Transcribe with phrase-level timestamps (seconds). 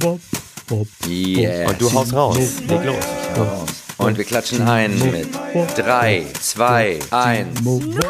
[0.00, 0.20] Wop,
[0.68, 1.68] wop, Yes.
[1.70, 2.38] Und du haust raus.
[2.66, 2.96] Leg los.
[3.96, 5.28] Und wir klatschen ein mit
[5.76, 7.60] 3, 2, 1.
[7.62, 8.00] Mo- Nur für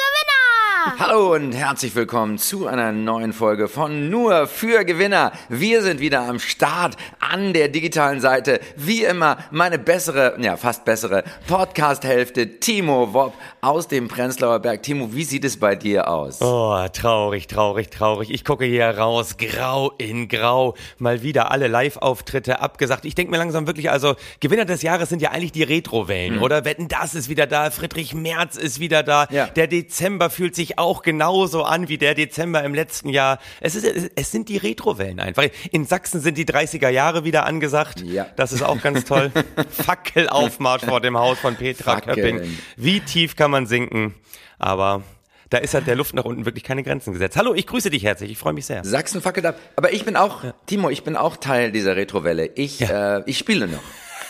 [0.00, 0.98] Gewinner!
[0.98, 5.32] Hallo und herzlich willkommen zu einer neuen Folge von Nur für Gewinner.
[5.48, 6.96] Wir sind wieder am Start
[7.30, 8.60] an der digitalen Seite.
[8.76, 14.82] Wie immer meine bessere, ja fast bessere Podcast-Hälfte Timo Wopp aus dem Prenzlauer Berg.
[14.82, 16.40] Timo, wie sieht es bei dir aus?
[16.40, 18.30] Oh, traurig, traurig, traurig.
[18.30, 20.74] Ich gucke hier raus, grau in grau.
[20.98, 23.04] Mal wieder alle Live-Auftritte abgesagt.
[23.04, 26.64] Ich denke mir langsam wirklich, also Gewinner des Jahres sind ja eigentlich die Retrowellen, oder?
[26.64, 27.70] Wetten, das ist wieder da.
[27.70, 29.26] Friedrich Merz ist wieder da.
[29.30, 29.46] Ja.
[29.46, 33.38] Der Dezember fühlt sich auch genauso an wie der Dezember im letzten Jahr.
[33.60, 35.44] Es, ist, es sind die Retrowellen einfach.
[35.70, 38.00] In Sachsen sind die 30er Jahre wieder angesagt.
[38.00, 38.26] Ja.
[38.34, 39.30] Das ist auch ganz toll.
[39.70, 42.38] Fackelaufmarsch vor dem Haus von Petra Fackeln.
[42.38, 42.58] Köpping.
[42.76, 44.16] Wie tief kann man sinken?
[44.58, 45.02] Aber
[45.50, 47.36] da ist halt der Luft nach unten wirklich keine Grenzen gesetzt.
[47.36, 48.32] Hallo, ich grüße dich herzlich.
[48.32, 48.82] Ich freue mich sehr.
[48.84, 49.56] Sachsen fackelt ab.
[49.76, 52.46] Aber ich bin auch, Timo, ich bin auch Teil dieser Retrowelle.
[52.56, 53.82] Ich, äh, ich spiele noch.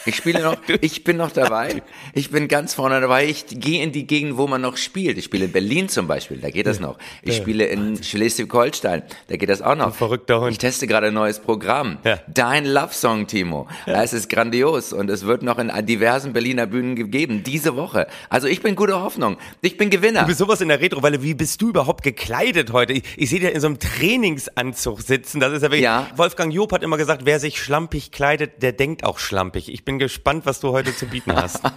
[0.07, 1.83] Ich spiele noch, ich bin noch dabei.
[2.13, 3.27] Ich bin ganz vorne dabei.
[3.27, 5.19] Ich gehe in die Gegend, wo man noch spielt.
[5.19, 6.99] Ich spiele in Berlin zum Beispiel, da geht das noch.
[7.23, 9.95] Ich spiele in Schleswig-Holstein, da geht das auch noch.
[9.95, 10.53] verrückter Hund.
[10.53, 11.99] Ich teste gerade ein neues Programm.
[12.05, 12.19] Ja.
[12.29, 13.69] Dein Love Song, Timo.
[13.87, 18.07] Es ist grandios und es wird noch in diversen Berliner Bühnen gegeben, diese Woche.
[18.29, 19.37] Also ich bin gute Hoffnung.
[19.63, 20.21] Ich bin Gewinner.
[20.21, 21.23] Du bist sowas in der Retrowelle.
[21.23, 22.93] Wie bist du überhaupt gekleidet heute?
[22.93, 25.41] Ich, ich sehe dich in so einem Trainingsanzug sitzen.
[25.41, 25.83] Das ist ja wirklich.
[25.83, 26.09] Ja.
[26.17, 29.73] Wolfgang Job hat immer gesagt, wer sich schlampig kleidet, der denkt auch schlampig.
[29.73, 31.61] Ich bin gespannt, was du heute zu bieten hast.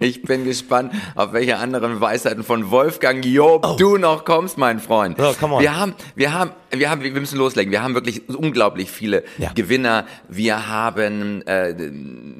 [0.00, 5.18] Ich bin gespannt, auf welche anderen Weisheiten von Wolfgang Job du noch kommst, mein Freund.
[5.18, 5.32] Oh.
[5.32, 5.62] So, come on.
[5.62, 7.70] Wir haben, wir haben, wir haben, wir müssen loslegen.
[7.70, 9.52] Wir haben wirklich unglaublich viele Ja.
[9.54, 10.06] Gewinner.
[10.28, 11.74] Wir haben, äh,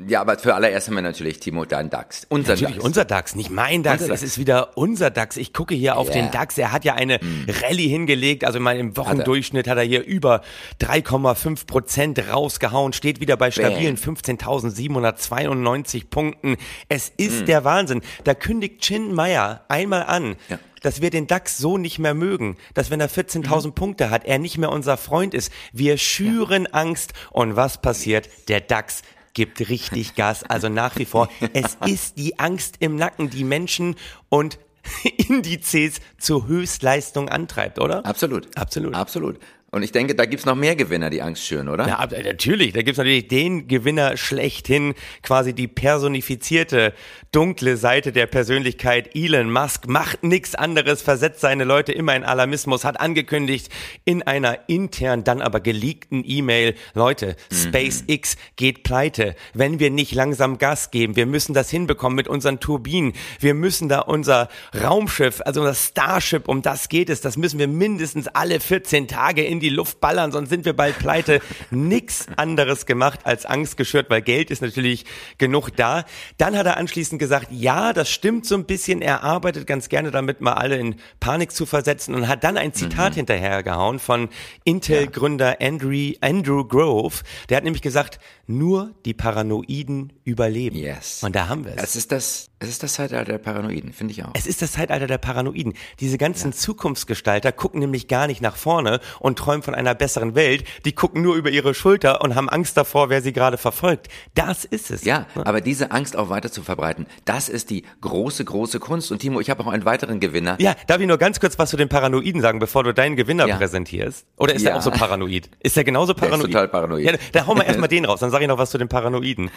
[0.09, 2.27] ja, aber zuallererst haben wir natürlich Timo dein DAX.
[2.29, 2.85] Unser Natürlich DAX.
[2.87, 4.03] unser DAX, nicht mein DAX.
[4.03, 5.37] Unser Es ist wieder unser DAX.
[5.37, 6.23] Ich gucke hier auf Yeah.
[6.23, 6.59] den DAX.
[6.59, 7.19] Er hat ja eine
[7.63, 8.45] Rallye hingelegt.
[8.45, 10.43] Also mal im Wochendurchschnitt hat er hier über
[10.81, 12.93] 3,5 Prozent rausgehauen.
[12.93, 16.57] Steht wieder bei stabilen 15.792 Punkten.
[16.89, 18.03] Es ist der Wahnsinn.
[18.25, 20.37] Da kündigt Chin Meyer einmal an.
[20.49, 20.59] Ja.
[20.83, 24.39] Dass wir den DAX so nicht mehr mögen, dass wenn er 14.000 Punkte hat, er
[24.39, 25.53] nicht mehr unser Freund ist.
[25.73, 27.13] Wir schüren Angst.
[27.31, 28.29] Und was passiert?
[28.49, 29.03] Der DAX
[29.35, 30.45] gibt richtig Gas.
[30.45, 33.97] Also nach wie vor, es ist die Angst im Nacken, die Menschen
[34.29, 34.59] und
[35.29, 38.05] Indizes zur Höchstleistung antreibt, oder?
[38.05, 38.57] Absolut.
[38.57, 38.95] Absolut.
[38.95, 39.39] Absolut.
[39.75, 41.89] Und ich denke, da gibt's noch mehr Gewinner, die Angst schüren, oder?
[41.89, 42.75] Ja, ab- natürlich.
[42.75, 46.93] Da gibt's natürlich den Gewinner schlechthin, quasi die personifizierte
[47.33, 49.17] dunkle Seite der Persönlichkeit.
[49.17, 53.71] Elon Musk macht nichts anderes, versetzt seine Leute immer in Alarmismus, hat angekündigt
[54.05, 60.59] in einer intern, dann aber geleakten E-Mail, Leute, SpaceX geht pleite, wenn wir nicht langsam
[60.59, 61.17] Gas geben.
[61.17, 63.15] Wir müssen das hinbekommen mit unseren Turbinen.
[63.41, 67.69] Wir müssen da unser Raumschiff, also unser Starship, um das geht es, das müssen wir
[67.69, 71.41] mindestens alle 14 Tage in die Luft ballern, sonst sind wir bald pleite.
[71.71, 75.05] Nix anderes gemacht als Angst geschürt, weil Geld ist natürlich
[75.39, 76.05] genug da.
[76.39, 79.03] Dann hat er anschließend gesagt, ja, das stimmt so ein bisschen.
[79.03, 82.75] Er arbeitet ganz gerne damit, mal alle in Panik zu versetzen und hat dann ein
[82.75, 84.29] Zitat hinterhergehauen von
[84.65, 87.23] Intel-Gründer Andrew, Andrew Grove.
[87.49, 90.77] Der hat nämlich gesagt, nur die Paranoiden überleben.
[90.77, 91.23] Yes.
[91.23, 91.83] Und da haben wir es.
[91.83, 94.31] Es ist das, es ist das Zeitalter der Paranoiden, finde ich auch.
[94.35, 95.75] Es ist das Zeitalter der Paranoiden.
[96.01, 100.65] Diese ganzen Zukunftsgestalter gucken nämlich gar nicht nach vorne und träumen von einer besseren Welt.
[100.87, 104.09] Die gucken nur über ihre Schulter und haben Angst davor, wer sie gerade verfolgt.
[104.35, 105.05] Das ist es.
[105.05, 109.13] Ja, aber diese Angst auch weiter zu verbreiten, das ist die große, große Kunst.
[109.13, 110.57] Und Timo, ich habe auch einen weiteren Gewinner.
[110.61, 113.47] Ja, darf ich nur ganz kurz was zu den Paranoiden sagen, bevor du deinen Gewinner
[113.47, 113.57] Ja.
[113.57, 114.25] präsentierst?
[114.37, 114.71] Oder ist Ja.
[114.71, 115.51] er auch so paranoid?
[115.61, 116.53] Ist er genauso ist paranoid?
[116.53, 117.05] total paranoid.
[117.05, 119.51] Ja, da hauen wir erstmal den raus, dann sage ich noch was zu den Paranoiden.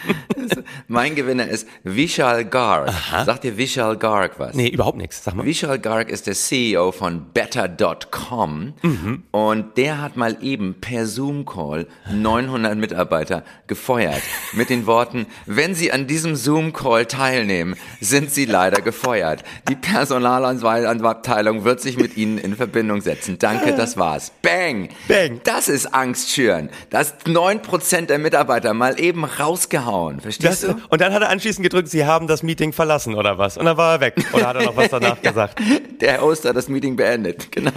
[0.88, 2.90] Mein Gewinner ist Vishal Garg.
[3.24, 4.54] Sagt dir Vishal Garg was?
[4.54, 5.22] nee, überhaupt nichts.
[5.22, 5.46] Sag mal.
[5.46, 9.22] Vishal Garg ist der CEO von Better.com Mhm.
[9.30, 15.92] und der hat mal eben per Zoom-Call 900 Mitarbeiter gefeuert mit den Worten, wenn Sie
[15.92, 19.44] an diesem Zoom-Call teilnehmen, sind Sie leider gefeuert.
[19.68, 23.38] Die Personalabteilung wird sich mit Ihnen in Verbindung setzen.
[23.38, 24.32] Danke, das war's.
[24.42, 24.88] Bang!
[25.08, 25.40] Bang.
[25.44, 26.70] Das ist Angst schüren.
[26.90, 30.20] Das 9% der Mitarbeiter mal eben rausgehauen.
[30.20, 30.80] Verstehst Das, du?
[30.88, 33.56] und dann hat er anschließend gedrückt, sie haben das Meeting verlassen oder was?
[33.56, 34.14] Und dann war er weg.
[34.32, 35.58] Oder hat er noch was danach gesagt?
[36.00, 37.50] Der Oster hat das Meeting beendet.
[37.52, 37.70] Genau.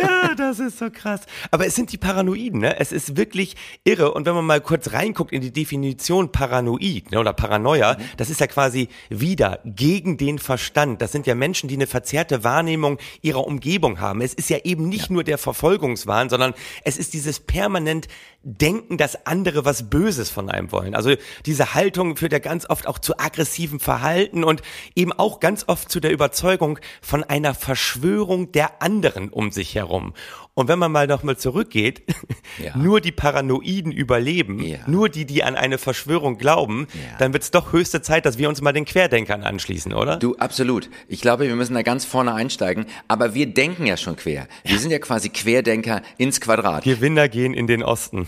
[0.00, 1.20] Ja, das ist so krass.
[1.54, 2.80] Aber es sind die Paranoiden, ne?
[2.80, 3.54] Es ist wirklich
[3.84, 4.12] irre.
[4.12, 8.40] Und wenn man mal kurz reinguckt in die Definition Paranoid ne, oder Paranoia, das ist
[8.40, 11.00] ja quasi wieder gegen den Verstand.
[11.00, 14.20] Das sind ja Menschen, die eine verzerrte Wahrnehmung ihrer Umgebung haben.
[14.20, 18.08] Es ist ja eben nicht nur der Verfolgungswahn, sondern es ist dieses permanent
[18.44, 20.94] Denken, dass andere was Böses von einem wollen.
[20.94, 21.14] Also
[21.46, 24.60] diese Haltung führt ja ganz oft auch zu aggressivem Verhalten und
[24.94, 30.12] eben auch ganz oft zu der Überzeugung von einer Verschwörung der anderen um sich herum.
[30.52, 32.02] Und wenn man mal noch mal zurückgeht,
[32.62, 32.76] Ja.
[32.76, 34.78] nur die Paranoiden überleben, Ja.
[34.86, 37.16] nur die, die an eine Verschwörung glauben, Ja.
[37.18, 40.18] dann wird's doch höchste Zeit, dass wir uns mal den Querdenkern anschließen, oder?
[40.18, 40.88] Du, absolut.
[41.08, 42.86] Ich glaube, wir müssen da ganz vorne einsteigen.
[43.08, 44.46] Aber wir denken ja schon quer.
[44.64, 46.84] Wir sind ja quasi Querdenker ins Quadrat.
[46.84, 48.26] Gewinner gehen in den Osten.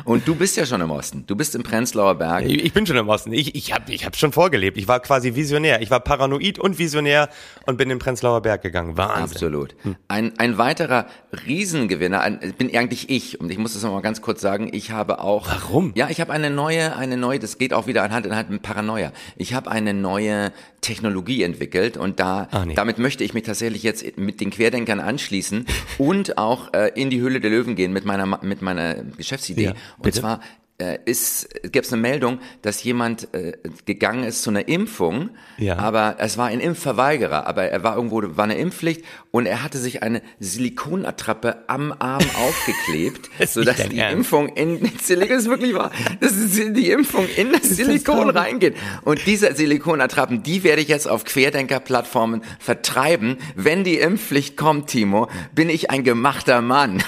[0.06, 1.24] Und du bist ja schon im Osten.
[1.26, 2.46] Du bist im Prenzlauer Berg.
[2.46, 3.34] Ich bin schon im Osten.
[3.34, 4.78] Ich, ich habe ich hab schon vorgelebt.
[4.78, 5.82] Ich war quasi visionär.
[5.82, 7.30] Ich war paranoid und visionär
[7.66, 8.98] und bin in den Prenzlauer Berg gegangen.
[8.98, 9.24] Wahnsinn.
[9.24, 9.76] Absolut.
[10.08, 11.08] Ein, ein weiterer
[11.48, 13.40] Riesengewinner ein, bin eigentlich ich.
[13.40, 14.70] Und ich muss das noch mal ganz kurz sagen.
[14.74, 15.48] Ich habe auch.
[15.48, 15.92] Warum?
[15.96, 19.12] Ja, ich habe eine neue, eine neue, das geht auch wieder anhand, anhand mit Paranoia.
[19.38, 20.52] Ich habe eine neue
[20.82, 22.76] Technologie entwickelt und da, Ah, nee.
[22.76, 25.66] damit möchte ich mich tatsächlich jetzt mit den Querdenkern anschließen
[25.98, 29.64] und auch äh, in die Höhle der Löwen gehen mit meiner, mit meiner Geschäftsidee.
[29.64, 30.42] Ja, und zwar
[30.78, 33.54] äh, ist, gäbe es eine Meldung, dass jemand äh,
[33.86, 35.78] gegangen ist zu einer Impfung, Ja.
[35.78, 39.78] aber es war ein Impfverweigerer, aber er war irgendwo, war eine Impfpflicht und er hatte
[39.78, 44.18] sich eine Silikonattrappe am Arm aufgeklebt, Das sodass die Ernst.
[44.18, 48.36] Impfung in Silikon ist wirklich wahr, dass die Impfung in das Silikon traurig.
[48.36, 48.76] reingeht.
[49.04, 53.38] Und diese Silikonattrappen, die werde ich jetzt auf Querdenker-Plattformen vertreiben.
[53.56, 57.02] Wenn die Impfpflicht kommt, Timo, bin ich ein gemachter Mann.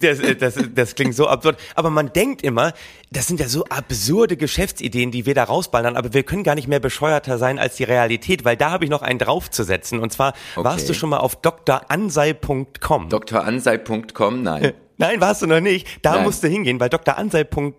[0.00, 1.58] Das, äh, das, das klingt so absurd.
[1.74, 2.72] Aber man denkt immer,
[3.10, 6.68] das sind ja so absurde Geschäftsideen, die wir da rausballern, aber wir können gar nicht
[6.68, 10.00] mehr bescheuerter sein als die Realität, weil da habe ich noch einen draufzusetzen.
[10.00, 13.08] Und zwar warst du schon mal auf dransei.com.
[13.08, 14.72] Dransei.com, nein.
[14.96, 15.86] Nein, warst du noch nicht.
[16.02, 16.24] Da Nein.
[16.24, 17.74] musst du hingehen, weil dransei.com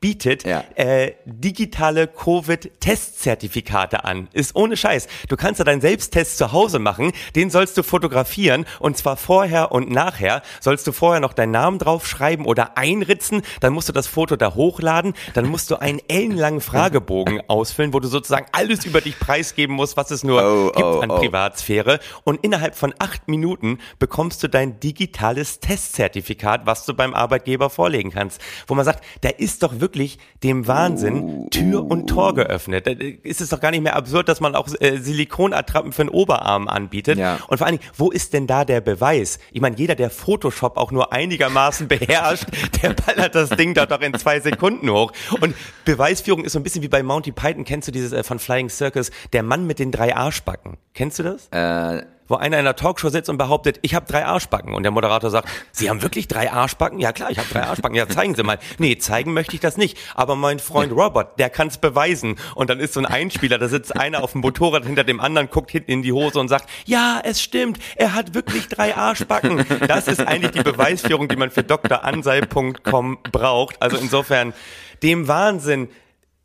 [0.00, 0.64] bietet Ja.
[0.76, 4.28] äh, digitale Covid-Testzertifikate an.
[4.32, 5.06] Ist ohne Scheiß.
[5.28, 9.72] Du kannst da deinen Selbsttest zu Hause machen, den sollst du fotografieren und zwar vorher
[9.72, 10.42] und nachher.
[10.60, 14.54] Sollst du vorher noch deinen Namen draufschreiben oder einritzen, dann musst du das Foto da
[14.54, 19.74] hochladen, dann musst du einen ellenlangen Fragebogen ausfüllen, wo du sozusagen alles über dich preisgeben
[19.76, 21.18] musst, was es nur Oh, gibt oh, an oh.
[21.18, 22.00] Privatsphäre.
[22.24, 28.10] Und innerhalb von acht Minuten bekommst du dein digitales Testzertifikat, was du beim Arbeitgeber vorlegen
[28.10, 28.40] kannst.
[28.66, 32.86] Wo man sagt, da ist doch wirklich dem Wahnsinn Tür und Tor geöffnet.
[32.86, 36.08] Da ist es doch gar nicht mehr absurd, dass man auch äh, Silikonattrappen für den
[36.08, 37.18] Oberarm anbietet.
[37.18, 37.38] Ja.
[37.48, 39.38] Und vor allen Dingen, wo ist denn da der Beweis?
[39.52, 42.46] Ich meine, jeder, der Photoshop auch nur einigermaßen beherrscht,
[42.82, 45.12] der ballert das Ding da doch in zwei Sekunden hoch.
[45.40, 45.54] Und
[45.84, 47.64] Beweisführung ist so ein bisschen wie bei Monty Python.
[47.64, 49.10] Kennst du dieses äh, von Flying Circus?
[49.32, 50.76] Der Mann mit den drei Arschbacken.
[50.94, 51.48] Kennst du das?
[51.50, 54.74] Äh, wo einer in einer Talkshow sitzt und behauptet, ich habe drei Arschbacken.
[54.74, 56.98] Und der Moderator sagt, Sie haben wirklich drei Arschbacken?
[56.98, 57.96] Ja klar, ich habe drei Arschbacken.
[57.96, 58.58] Ja, zeigen Sie mal.
[58.78, 59.98] Nee, zeigen möchte ich das nicht.
[60.14, 62.36] Aber mein Freund Robert, der kann es beweisen.
[62.54, 65.50] Und dann ist so ein Einspieler, da sitzt einer auf dem Motorrad hinter dem anderen,
[65.50, 69.64] guckt hinten in die Hose und sagt, ja, es stimmt, er hat wirklich drei Arschbacken.
[69.86, 73.80] Das ist eigentlich die Beweisführung, die man für dransei.com braucht.
[73.82, 74.54] Also insofern,
[75.02, 75.88] dem Wahnsinn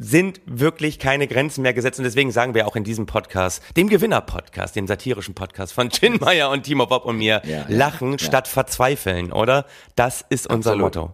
[0.02, 3.90] sind wirklich keine Grenzen mehr gesetzt und deswegen sagen wir auch in diesem Podcast, dem
[3.90, 8.20] Gewinner-Podcast, dem satirischen Podcast von Chin Meyer und Timo Bob und mir, Ja, lachen ja.
[8.20, 9.66] statt verzweifeln, oder?
[9.96, 10.96] Das ist unser Absolut.
[10.96, 11.14] Motto.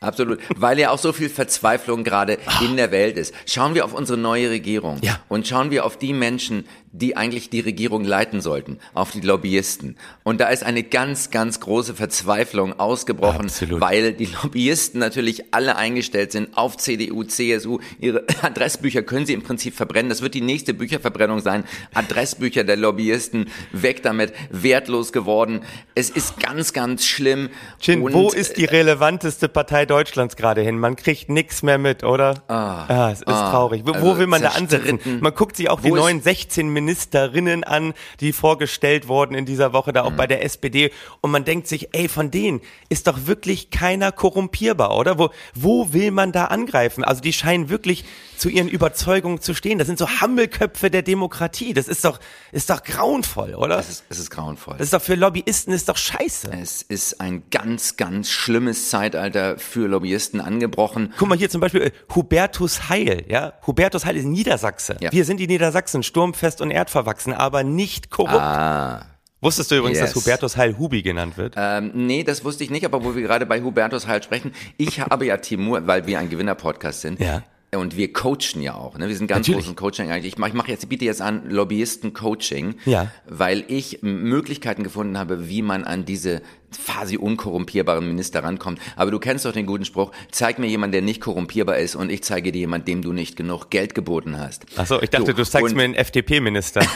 [0.00, 3.32] Absolut, weil ja auch so viel Verzweiflung gerade in der Welt ist.
[3.46, 5.20] Schauen wir auf unsere neue Regierung Ja.
[5.28, 9.96] und schauen wir auf die Menschen, die eigentlich die Regierung leiten sollten, auf die Lobbyisten.
[10.24, 13.80] Und da ist eine ganz, ganz große Verzweiflung ausgebrochen, Absolut.
[13.80, 17.78] weil die Lobbyisten natürlich alle eingestellt sind auf CDU, CSU.
[17.98, 20.10] Ihre Adressbücher können sie im Prinzip verbrennen.
[20.10, 21.64] Das wird die nächste Bücherverbrennung sein.
[21.94, 25.62] Adressbücher der Lobbyisten, weg damit, wertlos geworden.
[25.94, 27.48] Es ist ganz, ganz schlimm.
[27.80, 30.78] Chin, Und, wo ist die relevanteste Partei Deutschlands gerade hin?
[30.78, 32.42] Man kriegt nix mehr mit, oder?
[32.48, 33.82] Ah, es ist traurig.
[33.86, 34.98] Wo, also will man da ansetzen?
[35.20, 39.90] Man guckt sich auch die neuen 16 Ministerinnen an, die vorgestellt wurden in dieser Woche,
[39.90, 39.94] Mhm.
[39.94, 40.90] da auch bei der SPD.
[41.20, 45.18] Und man denkt sich, ey, von denen ist doch wirklich keiner korrumpierbar, oder?
[45.18, 47.04] Wo, wo will man da angreifen?
[47.04, 48.04] Also die scheinen wirklich
[48.36, 49.78] zu ihren Überzeugungen zu stehen.
[49.78, 51.74] Das sind so Hammelköpfe der Demokratie.
[51.74, 52.18] Das ist doch,
[52.50, 53.78] ist doch grauenvoll, oder?
[53.78, 54.74] Es ist, es ist grauenvoll.
[54.78, 56.50] Das ist doch für Lobbyisten ist doch scheiße.
[56.60, 61.12] Es ist ein ganz, ganz schlimmes Zeitalter für Lobbyisten angebrochen.
[61.18, 63.52] Guck mal hier zum Beispiel äh, Hubertus Heil, ja.
[63.66, 64.96] Hubertus Heil ist Niedersachse.
[65.00, 65.12] Ja.
[65.12, 68.34] Wir sind die Niedersachsen, sturmfest und erdverwachsen, aber nicht korrupt.
[68.34, 69.06] Ah.
[69.40, 70.12] Wusstest du übrigens, Yes.
[70.12, 71.54] dass Hubertus Heil Hubi genannt wird?
[71.56, 75.00] Ähm, nee, das wusste ich nicht, aber wo wir gerade bei Hubertus Heil sprechen, ich
[75.00, 77.18] habe ja Timur, weil wir ein Gewinner-Podcast sind.
[77.20, 77.42] Ja.
[77.74, 79.08] Und wir coachen ja auch, ne?
[79.08, 79.64] Wir sind ganz Natürlich.
[79.64, 80.34] groß im Coaching eigentlich.
[80.34, 83.10] Ich mache mach jetzt, biete jetzt an Lobbyisten-Coaching, Ja.
[83.26, 86.42] weil ich Möglichkeiten gefunden habe, wie man an diese
[86.84, 88.78] quasi unkorrumpierbaren Minister rankommt.
[88.94, 92.12] Aber du kennst doch den guten Spruch, zeig mir jemanden, der nicht korrumpierbar ist und
[92.12, 94.66] ich zeige dir jemanden, dem du nicht genug Geld geboten hast.
[94.76, 96.82] Achso, ich dachte, So, du zeigst mir einen FDP-Minister.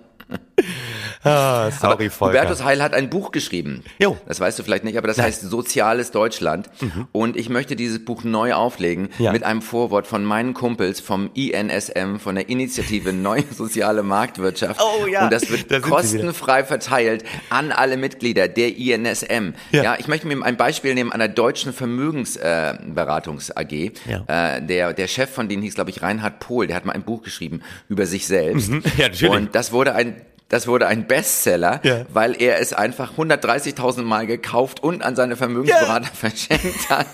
[1.25, 2.39] Ah, sorry, Volker.
[2.39, 3.83] Hubertus Heil hat ein Buch geschrieben.
[3.99, 4.15] Jo.
[4.27, 5.25] Das weißt du vielleicht nicht, aber das Nein.
[5.27, 6.69] heißt Soziales Deutschland.
[7.11, 9.31] Und ich möchte dieses Buch neu auflegen Ja.
[9.31, 14.79] mit einem Vorwort von meinen Kumpels vom INSM, von der Initiative Neue Soziale Marktwirtschaft.
[14.81, 19.53] Oh ja, Und das wird da kostenfrei verteilt an alle Mitglieder der INSM.
[19.71, 19.83] Ja.
[19.83, 23.91] Ja, ich möchte mir ein Beispiel nehmen einer deutschen Vermögensberatungs AG.
[24.07, 24.23] Ja.
[24.57, 27.03] Äh, der, der Chef von denen hieß, glaube ich, Reinhard Pohl, der hat mal ein
[27.03, 28.69] Buch geschrieben über sich selbst.
[28.69, 28.83] Mhm.
[28.97, 29.33] Ja, natürlich.
[29.33, 30.15] Und das wurde ein
[30.49, 32.05] das wurde ein Bestseller, Ja.
[32.13, 37.07] weil er es einfach 130.000 Mal gekauft und an seine Vermögensberater verschenkt hat.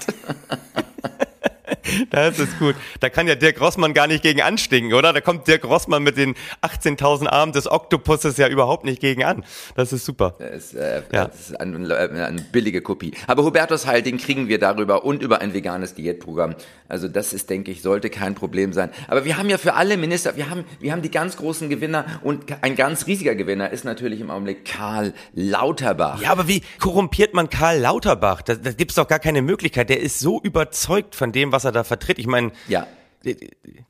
[2.10, 2.76] Das ist gut.
[3.00, 5.14] Da kann ja Dirk Rossmann gar nicht gegen anstinken, oder?
[5.14, 9.44] Da kommt Dirk Rossmann mit den 18.000 Armen des Oktopusses ja überhaupt nicht gegen an.
[9.76, 10.36] Das ist super.
[10.40, 11.26] Das ist, äh, Ja.
[11.26, 13.14] das ist ein, äh, eine billige Kopie.
[13.28, 16.56] Aber Hubertus Heil, den kriegen wir darüber und über ein veganes Diätprogramm.
[16.88, 18.90] Also das ist, denke ich, sollte kein Problem sein.
[19.08, 22.06] Aber wir haben ja für alle Minister, wir haben, wir haben die ganz großen Gewinner
[22.22, 26.22] und ein ganz riesiger Gewinner ist natürlich im Augenblick Karl Lauterbach.
[26.22, 28.42] Ja, aber wie korrumpiert man Karl Lauterbach?
[28.42, 29.90] Da, da gibt's doch gar keine Möglichkeit.
[29.90, 32.20] Der ist so überzeugt von dem, was er da vertritt.
[32.20, 32.88] Ich meine, Ja.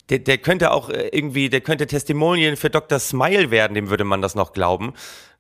[0.09, 2.99] der, der könnte auch äh, irgendwie, der könnte Testimonial für Dr.
[2.99, 4.93] Smile werden, dem würde man das noch glauben.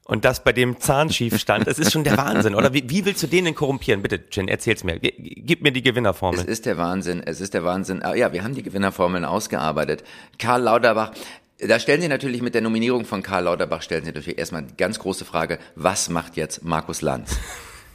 [0.03, 2.73] Und das bei dem Zahn schief stand, das ist schon der Wahnsinn, oder?
[2.73, 4.01] Wie, wie willst du den denn korrumpieren?
[4.01, 4.99] Bitte, Jen, erzähl's mir.
[4.99, 6.43] Gib mir die Es Gewinnerformel.
[6.45, 8.01] ist der Wahnsinn, es ist der Wahnsinn.
[8.03, 10.03] Ah, Ja, wir haben die Gewinnerformeln ausgearbeitet.
[10.39, 11.11] Karl Lauterbach,
[11.59, 14.75] da stellen Sie natürlich mit der Nominierung von Karl Lauterbach, stellen Sie natürlich erstmal die
[14.75, 17.37] ganz große Frage, was macht jetzt Markus Lanz?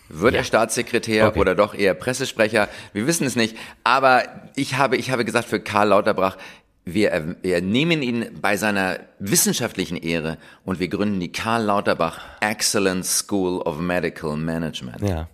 [0.09, 1.41] Wird er Staatssekretär Okay.
[1.41, 2.69] oder doch eher Pressesprecher?
[2.93, 3.57] Wir wissen es nicht.
[3.85, 4.23] Aber
[4.55, 6.37] ich habe, ich habe gesagt, für Karl Lauterbach,
[6.85, 13.19] wir, wir nehmen ihn bei seiner wissenschaftlichen Ehre und wir gründen die Karl Lauterbach Excellence
[13.19, 15.01] School of Medical Management.
[15.03, 15.29] Ja.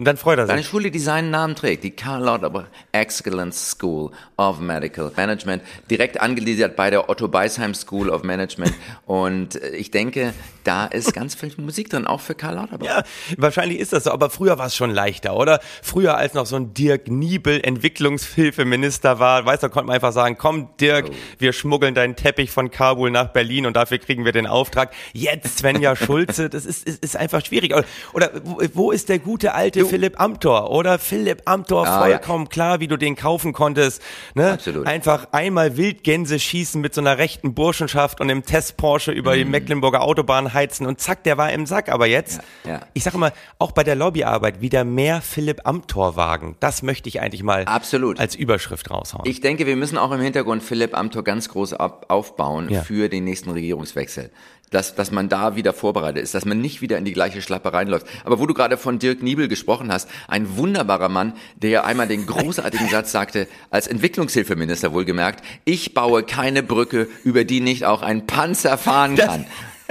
[0.00, 0.68] Und dann freut er Eine sich.
[0.68, 6.76] Schule, die seinen Namen trägt, die Karl Lauterbach Excellence School of Medical Management, direkt angegliedert
[6.76, 8.72] bei der Otto Beisheim School of Management.
[9.06, 12.86] Und äh, ich denke, da ist ganz viel Musik drin, auch für Karl Lauterbach.
[12.86, 13.02] Ja,
[13.38, 15.58] wahrscheinlich ist das so, aber früher war es schon leichter, oder?
[15.82, 20.36] Früher, als noch so ein Dirk Niebel Entwicklungshilfeminister war, weißt du, konnte man einfach sagen,
[20.38, 24.46] komm Dirk, wir schmuggeln deinen Teppich von Kabul nach Berlin und dafür kriegen wir den
[24.46, 24.92] Auftrag.
[25.12, 27.74] Jetzt Svenja Schulze, das ist, ist, ist einfach schwierig.
[27.74, 30.70] Oder, oder wo, wo ist der gute alte Philipp Amthor?
[30.70, 32.18] Oder Philipp Amthor, Ah, ja.
[32.18, 34.02] vollkommen klar, wie du den kaufen konntest.
[34.34, 34.52] Ne?
[34.52, 34.86] Absolut.
[34.86, 39.44] Einfach einmal Wildgänse schießen mit so einer rechten Burschenschaft und im Test Porsche über die
[39.44, 41.88] Mecklenburger Autobahn heizen und zack, der war im Sack.
[41.88, 42.80] Aber jetzt, Ja, ja.
[42.94, 46.56] ich sage mal, auch bei der Lobbyarbeit wieder mehr Philipp Amthor wagen.
[46.60, 48.18] Das möchte ich eigentlich mal Absolut.
[48.20, 49.24] als Überschrift raushauen.
[49.28, 52.82] Ich denke, wir müssen auch im Hintergrund Philipp Amthor ganz groß aufbauen Ja.
[52.82, 54.30] für den nächsten Regierungswechsel.
[54.70, 57.72] Dass, dass man da wieder vorbereitet ist, dass man nicht wieder in die gleiche Schlappe
[57.72, 58.06] reinläuft.
[58.24, 62.06] Aber wo du gerade von Dirk Niebel gesprochen hast, ein wunderbarer Mann, der ja einmal
[62.06, 68.02] den großartigen Satz sagte, als Entwicklungshilfeminister wohlgemerkt, ich baue keine Brücke, über die nicht auch
[68.02, 69.46] ein Panzer fahren kann.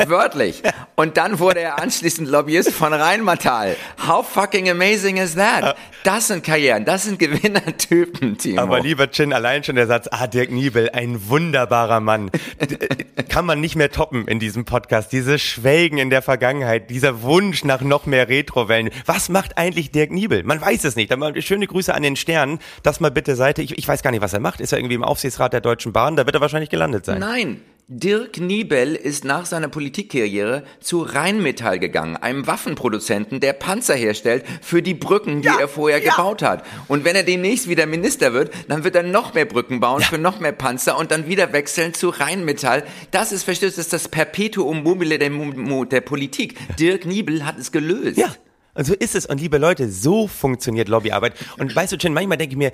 [0.06, 0.62] Wörtlich.
[0.96, 3.76] Und dann wurde er anschließend Lobbyist von Rheinmetall.
[4.08, 5.76] How fucking amazing is that?
[6.04, 8.62] Das sind Karrieren, das sind Gewinnertypen, Timo.
[8.62, 12.30] aber lieber Chin, allein schon der Satz, ah, Dirk Niebel, ein wunderbarer Mann.
[12.60, 15.12] Äh, Kann man nicht mehr toppen in diesem Podcast.
[15.12, 18.90] Dieses Schwelgen in der Vergangenheit, dieser Wunsch nach noch mehr Retrowellen.
[19.06, 20.44] Was macht eigentlich Dirk Niebel?
[20.44, 21.12] Man weiß es nicht.
[21.12, 22.60] Aber schöne Grüße an den Sternen.
[22.84, 23.62] Das mal bitte Seite.
[23.62, 24.62] Ich, ich weiß gar nicht, was er macht.
[24.62, 26.16] Ist er irgendwie im Aufsichtsrat der Deutschen Bahn?
[26.16, 27.20] Da wird er wahrscheinlich gelandet sein.
[27.20, 34.44] Nein, Dirk Niebel ist nach seiner Politikkarriere zu Rheinmetall gegangen, einem Waffenproduzenten, der Panzer herstellt
[34.62, 36.12] für die Brücken, die Ja, er vorher ja.
[36.12, 36.66] gebaut hat.
[36.90, 40.18] Und wenn er demnächst wieder Minister wird, dann wird er noch mehr Brücken bauen für
[40.18, 42.84] noch mehr Panzer und dann wieder wechseln zu Rheinmetall.
[43.12, 46.58] Das ist, verstehst du, das ist das Perpetuum mobile der, der Politik.
[46.78, 48.18] Dirk Niebel hat es gelöst.
[48.18, 48.36] Ja,
[48.74, 49.26] und so ist es.
[49.26, 51.36] Und liebe Leute, so funktioniert Lobbyarbeit.
[51.58, 52.74] Und weißt du, Chen, manchmal denke ich mir,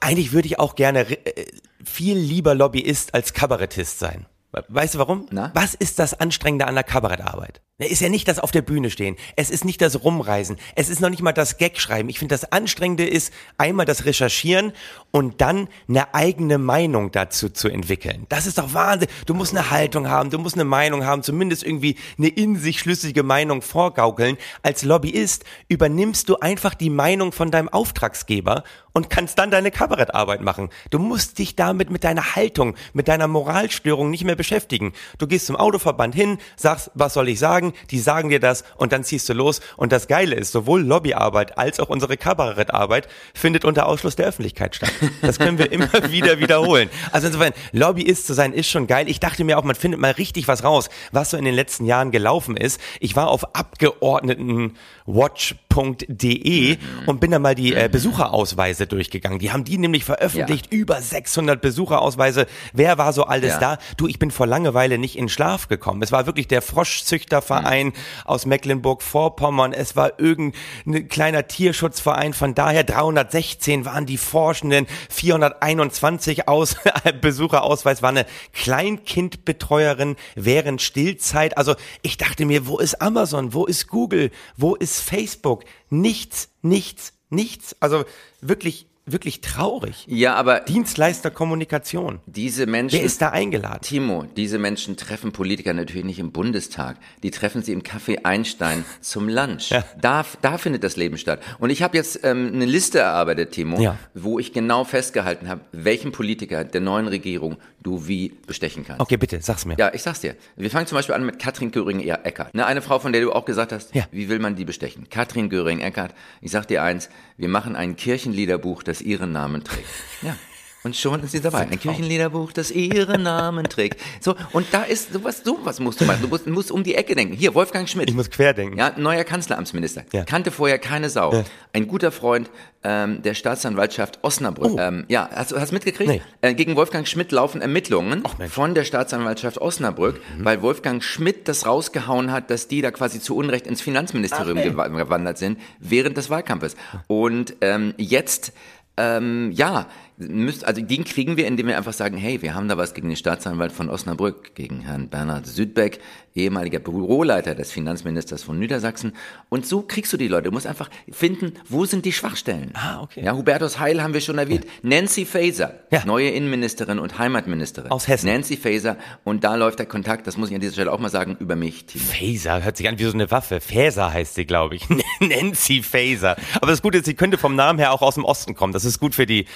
[0.00, 1.46] eigentlich würde ich auch gerne äh,
[1.84, 4.26] viel lieber Lobbyist als Kabarettist sein.
[4.52, 5.26] Weißt du warum?
[5.30, 5.50] Na?
[5.54, 7.60] Was ist das Anstrengende an der Kabarettarbeit?
[7.82, 9.16] Es ist ja nicht das auf der Bühne stehen.
[9.36, 10.58] Es ist nicht das Rumreisen.
[10.76, 12.10] Es ist noch nicht mal das Gag schreiben.
[12.10, 14.72] Ich finde, das Anstrengende ist einmal das Recherchieren
[15.12, 18.26] und dann eine eigene Meinung dazu zu entwickeln.
[18.28, 19.08] Das ist doch Wahnsinn.
[19.24, 22.80] Du musst eine Haltung haben, du musst eine Meinung haben, zumindest irgendwie eine in sich
[22.80, 24.36] schlüssige Meinung vorgaukeln.
[24.62, 30.40] Als Lobbyist übernimmst du einfach die Meinung von deinem Auftragsgeber und kannst dann deine Kabarettarbeit
[30.40, 30.68] machen.
[30.90, 34.92] Du musst dich damit mit deiner Haltung, mit deiner Moralstörung nicht mehr beschäftigen.
[35.18, 37.69] Du gehst zum Autoverband hin, sagst, was soll ich sagen?
[37.90, 39.60] Die sagen dir das und dann ziehst du los.
[39.76, 44.76] Und das Geile ist, sowohl Lobbyarbeit als auch unsere Kabarettarbeit findet unter Ausschluss der Öffentlichkeit
[44.76, 44.92] statt.
[45.22, 46.90] Das können wir immer wieder wiederholen.
[47.12, 49.08] Also insofern, Lobbyist zu sein ist schon geil.
[49.08, 51.84] Ich dachte mir auch, man findet mal richtig was raus, was so in den letzten
[51.84, 52.80] Jahren gelaufen ist.
[53.00, 59.38] Ich war auf Abgeordneten Watch Bild.de und bin dann mal die äh, Besucherausweise durchgegangen.
[59.38, 62.46] Die haben die nämlich veröffentlicht, über 600 Besucherausweise.
[62.72, 63.58] Wer war so alles Ja.
[63.58, 63.78] da?
[63.96, 66.02] Du, ich bin vor Langeweile nicht in Schlaf gekommen.
[66.02, 67.92] Es war wirklich der Froschzüchterverein Mhm.
[68.24, 69.72] aus Mecklenburg-Vorpommern.
[69.72, 72.34] Es war irgendein kleiner Tierschutzverein.
[72.34, 76.76] Von daher 316 waren die Forschenden, 421 aus
[77.20, 81.56] Besucherausweis war eine Kleinkindbetreuerin während Stillzeit.
[81.56, 83.54] Also ich dachte mir, wo ist Amazon?
[83.54, 84.30] Wo ist Google?
[84.56, 85.64] Wo ist Facebook?
[85.88, 87.76] Nichts, nichts, nichts.
[87.80, 88.04] Also
[88.40, 90.04] wirklich, wirklich traurig.
[90.08, 92.20] Ja, aber Dienstleisterkommunikation.
[92.26, 92.98] diese Menschen.
[92.98, 93.80] Wer ist da eingeladen?
[93.82, 96.96] Timo, diese Menschen treffen Politiker natürlich nicht im Bundestag.
[97.22, 99.70] Die treffen sie im Café Einstein zum Lunch.
[99.70, 99.84] Ja.
[100.00, 101.40] Da, da findet das Leben statt.
[101.58, 103.96] Und ich habe jetzt ähm, eine Liste erarbeitet, Timo, Ja.
[104.14, 109.00] wo ich genau festgehalten habe, welchen Politiker der neuen Regierung du wie bestechen kannst.
[109.00, 109.76] Okay, bitte, sag's mir.
[109.78, 110.36] Ja, ich sag's dir.
[110.56, 112.54] Wir fangen zum Beispiel an mit Katrin Göring-Eckardt.
[112.54, 114.04] Ne, eine Frau, von der du auch gesagt hast, Ja.
[114.12, 115.08] wie will man die bestechen?
[115.08, 119.86] Katrin Göring-Eckardt, ich sag dir eins, wir machen ein Kirchenliederbuch, das ihren Namen trägt.
[120.22, 120.36] Ja.
[120.82, 121.58] Und schon ist sie dabei.
[121.70, 124.00] Ein Kirchenliederbuch, das ihren Namen trägt.
[124.20, 126.22] So, und da ist sowas, sowas musst du machen.
[126.22, 127.34] Du musst, musst um die Ecke denken.
[127.34, 128.08] Hier, Wolfgang Schmidt.
[128.08, 128.78] Ich muss querdenken.
[128.78, 130.04] Ja, neuer Kanzleramtsminister.
[130.14, 130.24] Ja.
[130.24, 131.34] Kannte vorher keine Sau.
[131.34, 131.44] Ja.
[131.74, 132.48] Ein guter Freund
[132.82, 134.72] ähm, der Staatsanwaltschaft Osnabrück.
[134.72, 134.78] Oh.
[134.78, 136.08] Ähm, ja, hast du hast mitgekriegt?
[136.10, 136.22] Nee.
[136.40, 138.50] Äh, gegen Wolfgang Schmidt laufen Ermittlungen Mensch.
[138.50, 140.44] von der Staatsanwaltschaft Osnabrück, Mhm.
[140.46, 144.86] weil Wolfgang Schmidt das rausgehauen hat, dass die da quasi zu Unrecht ins Finanzministerium Ach,
[144.86, 146.74] gewa- gewandert sind während des Wahlkampfes.
[147.06, 148.54] Und ähm, jetzt
[149.00, 149.86] ähm, ja,
[150.20, 153.08] müsst, also den kriegen wir, indem wir einfach sagen, hey, wir haben da was gegen
[153.08, 156.00] den Staatsanwalt von Osnabrück, gegen Herrn Bernhard Südbeck,
[156.34, 159.12] ehemaliger Büroleiter des Finanzministers von Niedersachsen.
[159.48, 160.44] Und so kriegst du die Leute.
[160.44, 162.70] Du musst einfach finden, wo sind die Schwachstellen.
[162.74, 163.24] Ah, okay.
[163.24, 164.64] Ja, Hubertus Heil haben wir schon erwähnt.
[164.82, 166.04] Nancy Faeser, Ja.
[166.04, 167.90] neue Innenministerin und Heimatministerin.
[167.90, 168.26] Aus Hessen.
[168.26, 168.96] Nancy Faeser.
[169.24, 171.56] Und da läuft der Kontakt, das muss ich an dieser Stelle auch mal sagen, über
[171.56, 172.04] mich, Timo.
[172.04, 173.60] Phaser hört sich an wie so eine Waffe.
[173.60, 174.86] Phaser heißt sie, glaube ich.
[175.20, 176.36] Nancy Phaser.
[176.56, 178.72] Aber das Gute ist, sie könnte vom Namen her auch aus dem Osten kommen.
[178.72, 179.46] Das ist gut für die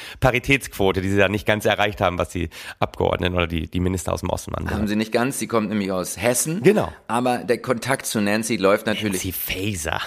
[0.59, 4.13] Paritätsquote, die sie da nicht ganz erreicht haben, was die Abgeordneten oder die, die Minister
[4.13, 4.89] aus dem Osten Haben anbelangt.
[4.89, 6.63] sie nicht ganz, sie kommt nämlich aus Hessen.
[6.63, 6.93] Genau.
[7.09, 9.35] Aber der Kontakt zu Nancy läuft natürlich Nancy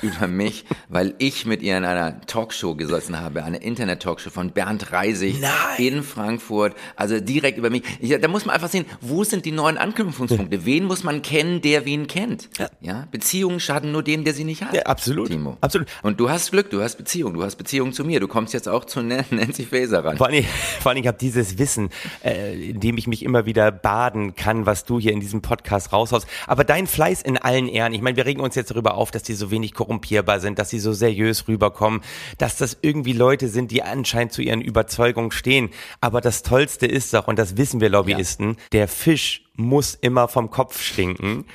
[0.02, 4.92] über mich, weil ich mit ihr in einer Talkshow gesessen habe, eine Internet-Talkshow von Bernd
[4.92, 5.52] Reisig Nein.
[5.78, 7.84] in Frankfurt, also direkt über mich.
[8.00, 10.66] Ich, da muss man einfach sehen, wo sind die neuen Anknüpfungspunkte?
[10.66, 12.50] Wen muss man kennen, der wen kennt?
[12.58, 12.70] Ja.
[12.82, 14.74] Ja, Beziehungen schaden nur dem, der sie nicht hat.
[14.74, 15.28] Ja, absolut.
[15.28, 15.58] Timo.
[15.62, 15.88] Absolut.
[16.04, 18.70] Und du hast Glück, du hast Beziehung, du hast Beziehung zu mir, du kommst jetzt
[18.70, 20.18] auch zu Nan- Nancy Faeser ran.
[20.18, 20.37] Vor allem,
[20.80, 21.90] vor allem ich habe dieses Wissen,
[22.24, 25.94] äh, in dem ich mich immer wieder baden kann, was du hier in diesem Podcast
[25.94, 26.28] raushaust.
[26.48, 27.94] Aber dein Fleiß in allen Ehren.
[27.94, 30.70] Ich meine, wir regen uns jetzt darüber auf, dass die so wenig korrumpierbar sind, dass
[30.70, 32.02] sie so seriös rüberkommen,
[32.38, 35.70] dass das irgendwie Leute sind, die anscheinend zu ihren Überzeugungen stehen.
[36.02, 40.50] Aber das Tollste ist doch, und das wissen wir Lobbyisten, der Fisch muss immer vom
[40.50, 41.46] Kopf stinken.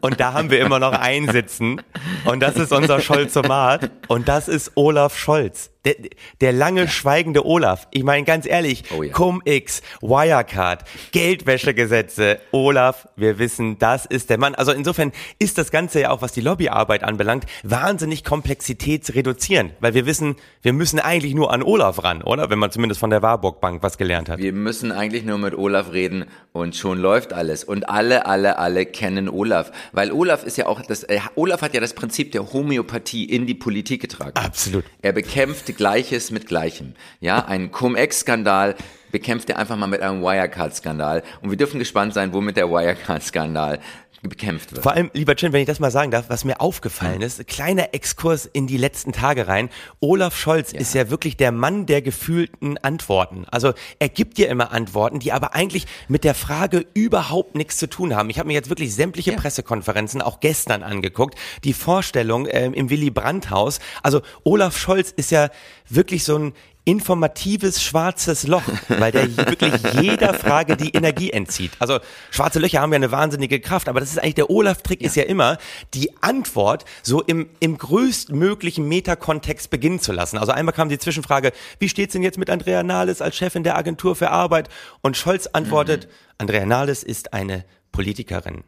[0.00, 1.82] Und da haben wir immer noch einen sitzen.
[2.24, 3.90] Und das ist unser Scholzomat.
[4.08, 5.69] Und das ist Olaf Scholz.
[5.86, 5.94] Der,
[6.42, 7.88] der lange schweigende Olaf.
[7.90, 9.12] Ich meine, ganz ehrlich, Oh ja.
[9.12, 12.38] Cum-Ex, Wirecard, Geldwäschegesetze.
[12.52, 14.54] Olaf, wir wissen, das ist der Mann.
[14.54, 19.72] Also insofern ist das Ganze ja auch, was die Lobbyarbeit anbelangt, wahnsinnig komplexitätsreduzierend.
[19.80, 22.50] Weil wir wissen, wir müssen eigentlich nur an Olaf ran, oder?
[22.50, 24.38] Wenn man zumindest von der Warburg Bank was gelernt hat.
[24.38, 27.64] Wir müssen eigentlich nur mit Olaf reden und schon läuft alles.
[27.64, 29.72] Und alle, alle, alle kennen Olaf.
[29.92, 33.46] Weil Olaf ist ja auch, das, äh, Olaf hat ja das Prinzip der Homöopathie in
[33.46, 34.32] die Politik getragen.
[34.34, 34.84] Absolut.
[35.02, 36.94] Er bekämpft Gleiches mit Gleichem.
[37.20, 38.74] Ja, ein Cum-Ex-Skandal
[39.10, 41.22] bekämpft er einfach mal mit einem Wirecard-Skandal.
[41.42, 43.80] Und wir dürfen gespannt sein, womit der Wirecard-Skandal
[44.28, 44.82] bekämpft wird.
[44.82, 47.94] Vor allem, lieber Chin, wenn ich das mal sagen darf, was mir aufgefallen ist, kleiner
[47.94, 49.70] Exkurs in die letzten Tage rein.
[50.00, 53.46] Olaf Scholz ist ja wirklich der Mann der gefühlten Antworten.
[53.50, 57.88] Also er gibt dir immer Antworten, die aber eigentlich mit der Frage überhaupt nichts zu
[57.88, 58.28] tun haben.
[58.28, 61.38] Ich habe mir jetzt wirklich sämtliche Pressekonferenzen auch gestern angeguckt.
[61.64, 63.80] Die Vorstellung ähm, im Willy Brandt-Haus.
[64.02, 65.48] Also Olaf Scholz ist ja
[65.88, 66.52] wirklich so ein
[66.84, 71.72] informatives schwarzes Loch, weil der wirklich jeder Frage die Energie entzieht.
[71.78, 71.98] Also
[72.30, 75.24] schwarze Löcher haben ja eine wahnsinnige Kraft, aber das ist eigentlich der Olaf-Trick ist ja
[75.24, 75.58] immer,
[75.94, 80.38] die Antwort so im, im größtmöglichen Metakontext beginnen zu lassen.
[80.38, 83.76] Also einmal kam die Zwischenfrage, wie steht's denn jetzt mit Andrea Nahles als Chefin der
[83.76, 84.68] Agentur für Arbeit?
[85.02, 88.64] Und Scholz antwortet, Andrea Nahles ist eine Politikerin.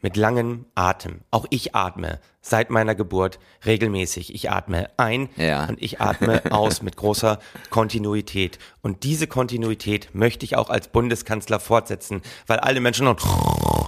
[0.00, 1.20] Mit langem Atem.
[1.30, 4.32] Auch ich atme seit meiner Geburt regelmäßig.
[4.34, 5.66] Ich atme ein Ja.
[5.66, 7.38] und ich atme aus mit großer
[7.70, 8.58] Kontinuität.
[8.80, 13.18] Und diese Kontinuität möchte ich auch als Bundeskanzler fortsetzen, weil alle Menschen noch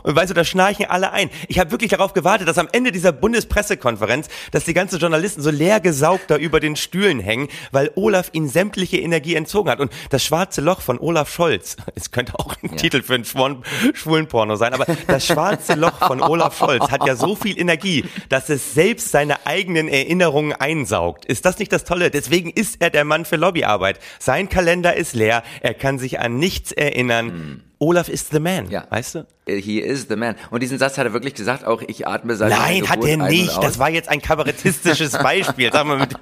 [0.02, 1.30] Und weißt du, da schnarchen alle ein.
[1.48, 5.50] Ich habe wirklich darauf gewartet, dass am Ende dieser Bundespressekonferenz, dass die ganzen Journalisten so
[5.50, 9.80] leer gesaugt da über den Stühlen hängen, weil Olaf ihnen sämtliche Energie entzogen hat.
[9.80, 12.76] Und das schwarze Loch von Olaf Scholz, es könnte auch ein ja.
[12.76, 17.16] Titel für einen schwulen, Porno sein, aber das schwarze Loch von Olaf Scholz hat ja
[17.16, 21.24] so viel Energie, dass es selbst seine eigenen Erinnerungen einsaugt.
[21.24, 22.10] Ist das nicht das Tolle?
[22.10, 23.98] Deswegen ist er der Mann für Lobbyarbeit.
[24.18, 27.28] Sein Kalender ist leer, er kann sich an nichts erinnern.
[27.28, 27.69] Hm.
[27.82, 28.84] Olaf is the man, ja.
[28.90, 29.26] weißt du?
[29.46, 30.36] He is the man.
[30.50, 33.56] Und diesen Satz hat er wirklich gesagt, auch ich atme seit Nein, hat er nicht.
[33.62, 35.72] Das war jetzt ein kabarettistisches Beispiel.
[35.72, 36.12] Sag mal, mit,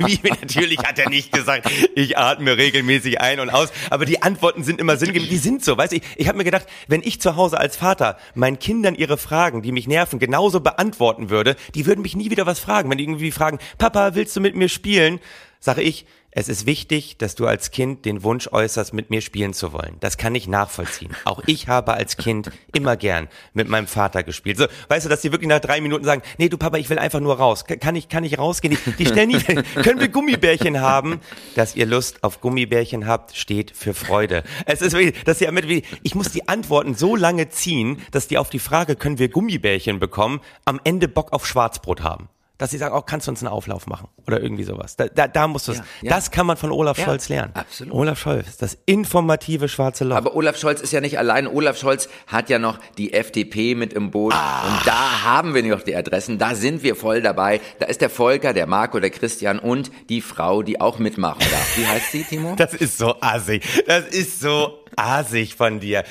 [0.00, 3.68] mit, mit, natürlich hat er nicht gesagt, ich atme regelmäßig ein und aus.
[3.90, 5.28] Aber die Antworten sind immer sinngemäß.
[5.28, 5.96] Die sind so, weißt du?
[5.96, 9.60] Ich, ich habe mir gedacht, wenn ich zu Hause als Vater meinen Kindern ihre Fragen,
[9.60, 12.88] die mich nerven, genauso beantworten würde, die würden mich nie wieder was fragen.
[12.88, 15.20] Wenn die irgendwie fragen, Papa, willst du mit mir spielen?
[15.60, 19.52] Sage ich, es ist wichtig, dass du als Kind den Wunsch äußerst, mit mir spielen
[19.52, 19.96] zu wollen.
[19.98, 21.10] Das kann ich nachvollziehen.
[21.24, 24.56] Auch ich habe als Kind immer gern mit meinem Vater gespielt.
[24.58, 27.00] So, weißt du, dass die wirklich nach drei Minuten sagen, nee, du Papa, ich will
[27.00, 27.64] einfach nur raus.
[27.64, 28.78] Kann ich, kann ich rausgehen?
[28.86, 31.20] Die, die stellen nicht, können wir Gummibärchen haben?
[31.56, 34.44] Dass ihr Lust auf Gummibärchen habt, steht für Freude.
[34.66, 38.38] Es ist wirklich, dass ihr mit, ich muss die Antworten so lange ziehen, dass die
[38.38, 42.28] auf die Frage, können wir Gummibärchen bekommen, am Ende Bock auf Schwarzbrot haben
[42.60, 44.94] dass sie sagen, oh, kannst du uns einen Auflauf machen oder irgendwie sowas.
[44.94, 46.10] Da, da, da musst du ja, ja.
[46.10, 47.52] Das kann man von Olaf ja, Scholz lernen.
[47.54, 47.94] Absolut.
[47.94, 50.16] Olaf Scholz, das informative schwarze Loch.
[50.16, 51.46] Aber Olaf Scholz ist ja nicht allein.
[51.46, 54.68] Olaf Scholz hat ja noch die FDP mit im Boot ah.
[54.68, 56.36] und da haben wir noch die Adressen.
[56.36, 57.62] Da sind wir voll dabei.
[57.78, 61.78] Da ist der Volker, der Marco, der Christian und die Frau, die auch mitmachen darf.
[61.78, 62.54] Wie heißt sie, Timo?
[62.60, 63.62] Das ist so assig.
[63.86, 66.04] Das ist so asig von dir.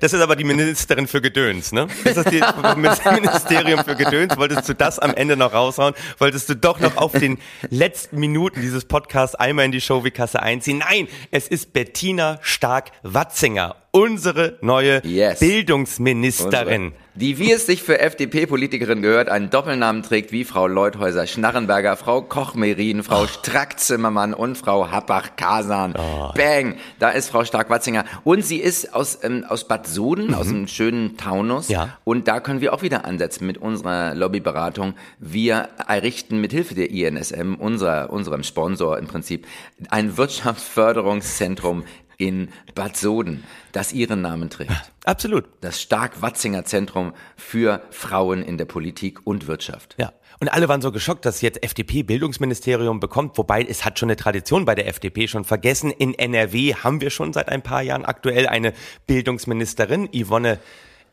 [0.00, 1.86] Das ist aber die Ministerin für Gedöns, ne?
[2.04, 4.36] Das ist das Ministerium für Gedöns.
[4.36, 5.94] Wolltest du das am Ende noch raushauen?
[6.18, 7.38] Wolltest du doch noch auf den
[7.70, 10.78] letzten Minuten dieses Podcasts einmal in die Show-Kasse einziehen?
[10.78, 15.38] Nein, es ist Bettina Stark-Watzinger unsere neue yes.
[15.38, 16.86] Bildungsministerin.
[16.86, 17.03] Unsere.
[17.16, 22.22] Die, wie es sich für FDP-Politikerin gehört, einen Doppelnamen trägt wie Frau Leuthäuser Schnarrenberger, Frau
[22.22, 23.26] Koch-Merin, Frau oh.
[23.28, 25.94] Strack-Zimmermann und Frau Happach-Kasan.
[25.96, 26.32] Oh.
[26.34, 26.74] Bang!
[26.98, 28.04] Da ist Frau Stark-Watzinger.
[28.24, 30.34] Und sie ist aus, ähm, aus Bad Soden, mhm.
[30.34, 31.68] aus einem schönen Taunus.
[31.68, 31.98] Ja.
[32.02, 34.94] Und da können wir auch wieder ansetzen mit unserer Lobbyberatung.
[35.20, 39.46] Wir errichten mit Hilfe der INSM, unserer, unserem Sponsor im Prinzip,
[39.88, 41.84] ein Wirtschaftsförderungszentrum
[42.18, 44.72] in Bad Soden, das ihren Namen trägt.
[45.04, 45.44] Absolut.
[45.60, 49.94] Das Stark-Watzinger Zentrum für Frauen in der Politik und Wirtschaft.
[49.98, 50.12] Ja.
[50.40, 54.16] Und alle waren so geschockt, dass jetzt FDP Bildungsministerium bekommt, wobei es hat schon eine
[54.16, 55.90] Tradition bei der FDP schon vergessen.
[55.90, 58.72] In NRW haben wir schon seit ein paar Jahren aktuell eine
[59.06, 60.58] Bildungsministerin, Yvonne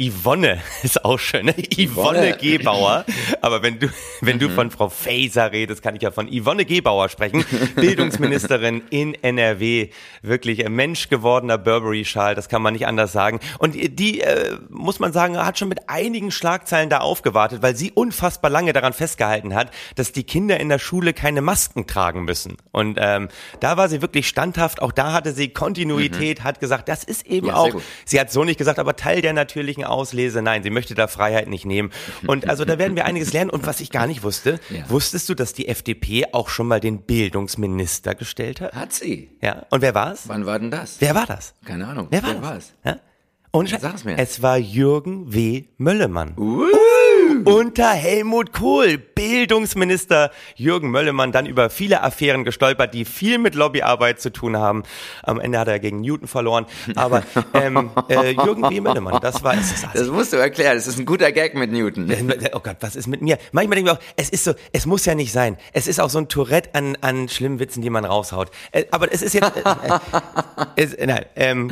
[0.02, 1.56] Yvonne ist auch schön, ne?
[1.78, 3.06] Yvonne Gebauer.
[3.42, 3.90] Aber wenn du,
[4.22, 4.54] wenn du mhm.
[4.54, 7.46] von Frau Faeser redest, kann ich ja von Yvonne Gebauer sprechen.
[7.76, 9.90] Bildungsministerin in NRW.
[10.22, 13.40] Wirklich ein Mensch gewordener Burberry-Schal, das kann man nicht anders sagen.
[13.60, 17.92] Und die, äh, muss man sagen, hat schon mit einigen Schlagzeilen da aufgewartet, weil sie
[17.92, 22.58] unfassbar lange daran festgehalten hat, dass die Kinder in der Schule keine Masken tragen müssen.
[22.72, 24.82] Und ähm, da war sie wirklich standhaft.
[24.82, 26.44] Auch da hatte sie Kontinuität, mhm.
[26.44, 29.34] hat gesagt, das ist eben ja, auch, sie hat so nicht gesagt, aber Teil der
[29.34, 30.42] natürlichen auslese.
[30.42, 31.92] Nein, sie möchte da Freiheit nicht nehmen.
[32.28, 33.50] Und also da werden wir einiges lernen.
[33.50, 34.90] Und was ich gar nicht wusste, ja.
[34.90, 38.74] wusstest du, dass die FDP auch schon mal den Bildungsminister gestellt hat?
[38.74, 39.30] Hat sie.
[39.42, 39.66] Ja.
[39.70, 40.28] Und wer war es?
[40.28, 40.98] Wann war denn das?
[41.00, 41.54] Wer war das?
[41.66, 42.08] Keine Ahnung.
[42.10, 42.74] Wer war wer das?
[42.84, 43.00] Ja?
[43.52, 44.18] Und Sag's mir.
[44.18, 45.66] es war Jürgen W.
[45.78, 46.36] Möllemann.
[46.38, 46.66] Uh.
[47.46, 54.20] Unter Helmut Kohl, Bildungsminister Jürgen Möllemann, dann über viele Affären gestolpert, die viel mit Lobbyarbeit
[54.22, 54.84] zu tun haben.
[55.24, 56.66] Am Ende hat er gegen Newton verloren.
[56.96, 57.24] Aber
[57.54, 58.82] ähm, äh, Jürgen W.
[58.82, 59.86] Möllemann, das war es.
[59.94, 60.76] Das musst du erklären.
[60.76, 62.12] Das ist ein guter Gag mit Newton.
[62.54, 63.38] Oh Gott, was ist mit mir?
[63.52, 65.58] Manchmal denke ich auch, es ist so, es muss ja nicht sein.
[65.74, 68.52] Es ist auch so ein Tourette an, an schlimmen Witzen, die man raushaut.
[68.72, 69.52] Äh, aber es ist jetzt,
[70.76, 71.72] äh, äh, nein, ähm,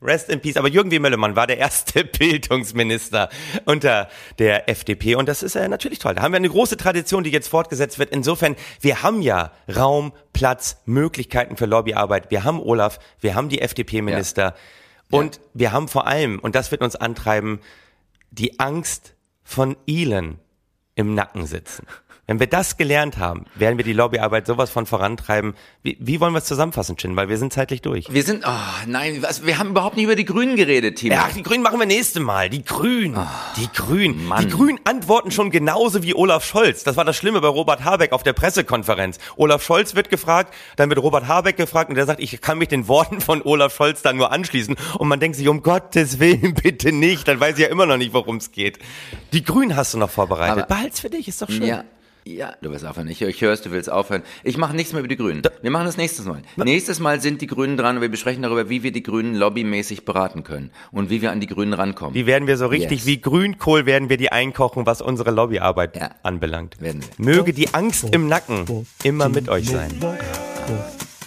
[0.00, 0.56] Rest in Peace.
[0.56, 0.98] Aber Jürgen W.
[0.98, 3.28] Möllemann war der erste Bildungsminister
[3.64, 4.08] unter
[4.38, 5.16] der FDP.
[5.16, 6.14] Und das ist äh, natürlich toll.
[6.14, 8.10] Da haben wir eine große Tradition, die jetzt fortgesetzt wird.
[8.10, 12.30] Insofern, wir haben ja Raum, Platz, Möglichkeiten für Lobbyarbeit.
[12.30, 14.42] Wir haben Olaf, wir haben die FDP-Minister.
[14.42, 14.54] Ja.
[15.18, 15.42] Und ja.
[15.54, 17.60] wir haben vor allem, und das wird uns antreiben,
[18.30, 20.38] die Angst von Elon
[20.94, 21.86] im Nacken sitzen.
[22.28, 25.54] Wenn wir das gelernt haben, werden wir die Lobbyarbeit sowas von vorantreiben.
[25.82, 27.16] Wie, wie wollen wir es zusammenfassen, Chin?
[27.16, 28.12] Weil wir sind zeitlich durch.
[28.12, 31.14] Wir sind, oh nein, was, wir haben überhaupt nicht über die Grünen geredet, Timo.
[31.14, 32.50] Ja, die Grünen machen wir nächste Mal.
[32.50, 33.16] Die Grünen.
[33.16, 34.26] Oh, die Grünen.
[34.26, 34.44] Mann.
[34.44, 36.84] Die Grünen antworten schon genauso wie Olaf Scholz.
[36.84, 39.16] Das war das Schlimme bei Robert Habeck auf der Pressekonferenz.
[39.36, 42.68] Olaf Scholz wird gefragt, dann wird Robert Habeck gefragt und der sagt, ich kann mich
[42.68, 44.76] den Worten von Olaf Scholz dann nur anschließen.
[44.98, 47.26] Und man denkt sich, um Gottes Willen, bitte nicht.
[47.26, 48.78] Dann weiß ich ja immer noch nicht, worum es geht.
[49.32, 50.68] Die Grünen hast du noch vorbereitet.
[50.68, 51.64] Behalt's für dich, ist doch schön.
[51.64, 51.84] Ja.
[52.36, 53.08] Ja, du willst aufhören.
[53.08, 54.22] Ich, ich hörst, du willst aufhören.
[54.44, 55.40] Ich mache nichts mehr über die Grünen.
[55.62, 56.42] Wir machen das nächstes Mal.
[56.56, 60.04] Nächstes Mal sind die Grünen dran und wir besprechen darüber, wie wir die Grünen lobbymäßig
[60.04, 62.14] beraten können und wie wir an die Grünen rankommen.
[62.14, 63.06] Wie werden wir so richtig Yes.
[63.06, 66.10] wie Grünkohl werden wir die einkochen, was unsere Lobbyarbeit Ja.
[66.22, 66.80] anbelangt.
[66.80, 67.24] Werden wir.
[67.24, 69.90] Möge die Angst im Nacken immer mit euch sein.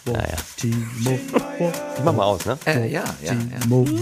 [0.06, 0.36] Naja.
[1.98, 2.58] Ich mach mal aus, ne?
[2.66, 3.38] Äh, ja, ja, ja.
[3.68, 4.02] Nur für